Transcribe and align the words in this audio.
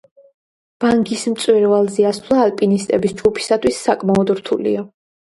ბანგის 0.83 1.25
მწვერვალზე 1.33 2.07
ასვლა 2.11 2.37
ალპინისტების 2.45 3.13
ჯგუფებისათვის 3.19 3.83
საკმაოდ 3.89 4.33
რთულია. 4.41 4.83